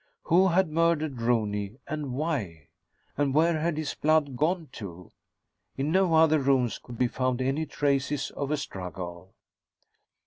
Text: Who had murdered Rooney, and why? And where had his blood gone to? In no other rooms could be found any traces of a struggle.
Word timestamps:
Who 0.23 0.47
had 0.47 0.67
murdered 0.71 1.21
Rooney, 1.21 1.77
and 1.87 2.13
why? 2.15 2.69
And 3.17 3.35
where 3.35 3.59
had 3.59 3.77
his 3.77 3.93
blood 3.93 4.35
gone 4.35 4.69
to? 4.71 5.11
In 5.77 5.91
no 5.91 6.15
other 6.15 6.39
rooms 6.39 6.79
could 6.79 6.97
be 6.97 7.07
found 7.07 7.39
any 7.39 7.67
traces 7.67 8.31
of 8.31 8.49
a 8.49 8.57
struggle. 8.57 9.35